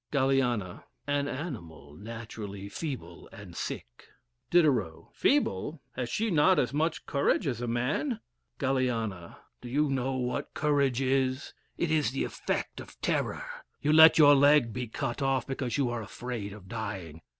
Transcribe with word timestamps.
Galiana. 0.11 0.85
An 1.05 1.27
animal 1.27 1.93
naturally 1.93 2.67
feeble 2.67 3.29
and 3.31 3.55
sick. 3.55 4.07
Diderot. 4.49 5.13
Feeble? 5.13 5.79
Has 5.95 6.09
she 6.09 6.31
not 6.31 6.57
as 6.57 6.73
much 6.73 7.05
courage 7.05 7.45
as 7.45 7.61
man? 7.61 8.19
Galiana. 8.57 9.35
Do 9.61 9.69
you 9.69 9.91
know 9.91 10.13
what 10.13 10.55
courage 10.55 11.01
is? 11.01 11.53
It 11.77 11.91
is 11.91 12.09
the 12.13 12.23
effect 12.23 12.79
of 12.79 12.99
terror. 13.01 13.43
You 13.79 13.93
let 13.93 14.17
your 14.17 14.33
leg 14.33 14.73
be 14.73 14.87
cut 14.87 15.21
off, 15.21 15.45
because 15.45 15.77
you 15.77 15.91
are 15.91 16.01
afraid 16.01 16.51
of 16.51 16.67
dying. 16.67 17.21